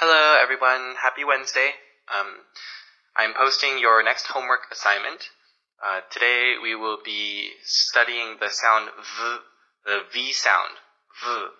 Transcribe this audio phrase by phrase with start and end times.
[0.00, 0.96] Hello, everyone.
[0.96, 1.76] Happy Wednesday.
[2.08, 2.48] Um,
[3.20, 5.28] I'm posting your next homework assignment.
[5.76, 9.44] Uh, today we will be studying the sound v,
[9.84, 10.80] the v sound,
[11.20, 11.52] v.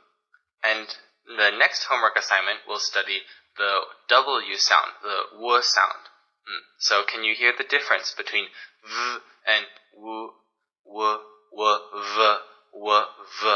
[0.64, 0.89] And
[1.36, 3.21] the next homework assignment will study
[3.58, 6.09] the w sound, the w sound.
[6.48, 6.64] Mm.
[6.79, 8.46] So can you hear the difference between
[8.89, 10.32] v and w,
[10.89, 11.18] w,
[11.53, 12.36] w, v,
[12.72, 13.04] w,
[13.36, 13.46] v?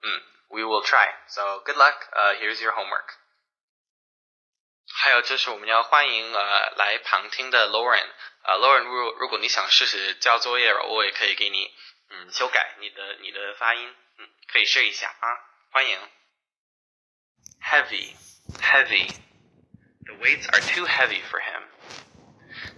[0.00, 0.20] Mm.
[0.50, 1.12] We will try.
[1.28, 2.08] So good luck.
[2.16, 3.20] Uh, here's your homework.
[5.09, 8.07] 还有就是我们要欢迎呃来旁听的 Lauren，
[8.43, 11.73] 呃 Lauren 如如果你想试试交作业，我也可以给你
[12.09, 15.27] 嗯修改你的你的发音，嗯可以试一下啊，
[15.71, 15.99] 欢迎。
[17.61, 18.15] Heavy,
[18.59, 19.07] heavy.
[20.05, 21.63] The weights are too heavy for him.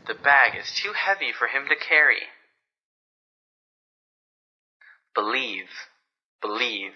[0.05, 2.29] The bag is too heavy for him to carry.
[5.13, 5.69] Believe,
[6.39, 6.95] believe.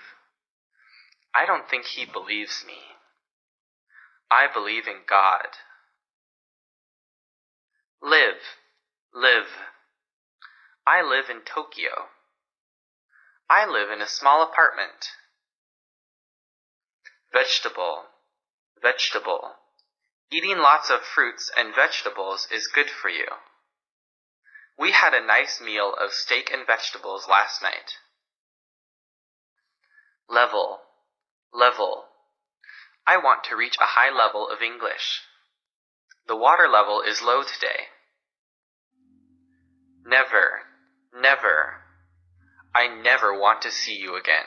[1.33, 2.79] I don't think he believes me.
[4.30, 5.46] I believe in God.
[8.02, 8.58] Live,
[9.14, 9.46] live.
[10.86, 12.10] I live in Tokyo.
[13.48, 15.10] I live in a small apartment.
[17.32, 18.04] Vegetable,
[18.82, 19.52] vegetable.
[20.32, 23.26] Eating lots of fruits and vegetables is good for you.
[24.78, 27.98] We had a nice meal of steak and vegetables last night.
[30.28, 30.80] Level,
[31.52, 32.04] level.
[33.06, 35.20] I want to reach a high level of English.
[36.26, 37.86] The water level is low today.
[40.04, 40.62] Never,
[41.14, 41.82] never.
[42.74, 44.46] I never want to see you again.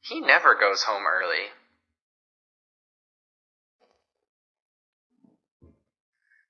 [0.00, 1.52] He never goes home early.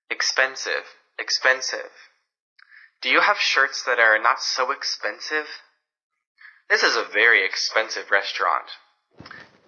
[0.09, 0.84] Expensive,
[1.19, 1.91] expensive.
[3.03, 5.47] Do you have shirts that are not so expensive?
[6.71, 8.71] This is a very expensive restaurant.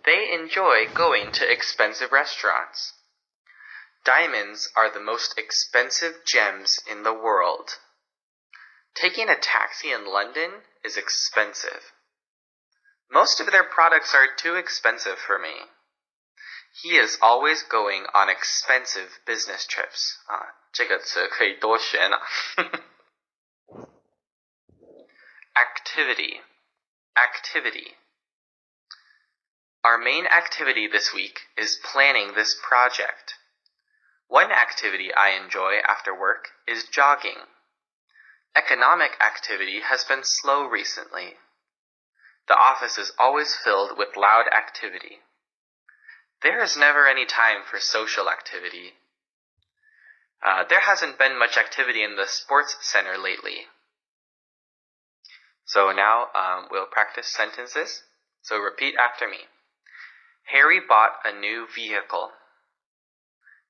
[0.07, 2.94] They enjoy going to expensive restaurants.
[4.06, 7.78] Diamonds are the most expensive gems in the world.
[8.96, 10.51] Taking a taxi in London
[10.84, 11.94] is expensive.
[13.09, 15.53] Most of their products are too expensive for me.
[16.81, 20.18] He is always going on expensive business trips.
[20.28, 22.18] 啊，这个词可以多学呢。
[25.56, 26.41] activity,
[27.16, 27.96] activity.
[29.84, 33.34] Our main activity this week is planning this project.
[34.27, 37.47] One activity I enjoy after work is jogging.
[38.56, 41.37] Economic activity has been slow recently.
[42.49, 45.21] The office is always filled with loud activity.
[46.43, 48.94] There is never any time for social activity.
[50.44, 53.67] Uh, there hasn't been much activity in the sports center lately.
[55.65, 58.03] So now um, we'll practice sentences.
[58.43, 59.47] So repeat after me.
[60.50, 62.31] Harry bought a new vehicle.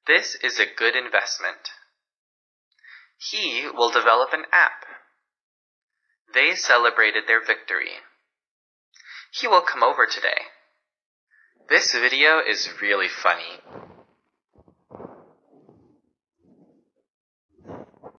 [0.07, 1.71] This is a good investment.
[3.19, 4.87] He will develop an app.
[6.33, 7.99] They celebrated their victory.
[9.33, 10.47] He will come over today.
[11.69, 13.61] This video is really funny.